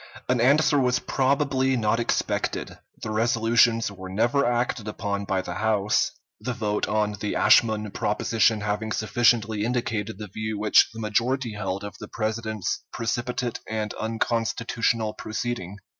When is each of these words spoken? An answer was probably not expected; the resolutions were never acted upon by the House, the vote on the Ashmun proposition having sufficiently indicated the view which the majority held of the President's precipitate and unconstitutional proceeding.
An 0.27 0.41
answer 0.41 0.79
was 0.79 0.97
probably 0.97 1.77
not 1.77 1.99
expected; 1.99 2.79
the 3.03 3.11
resolutions 3.11 3.91
were 3.91 4.09
never 4.09 4.43
acted 4.51 4.87
upon 4.87 5.25
by 5.25 5.43
the 5.43 5.53
House, 5.53 6.09
the 6.39 6.53
vote 6.55 6.87
on 6.87 7.17
the 7.19 7.33
Ashmun 7.35 7.93
proposition 7.93 8.61
having 8.61 8.91
sufficiently 8.91 9.63
indicated 9.63 10.17
the 10.17 10.25
view 10.25 10.57
which 10.57 10.89
the 10.91 10.99
majority 10.99 11.53
held 11.53 11.83
of 11.83 11.99
the 11.99 12.07
President's 12.07 12.83
precipitate 12.91 13.59
and 13.69 13.93
unconstitutional 13.93 15.13
proceeding. 15.13 15.77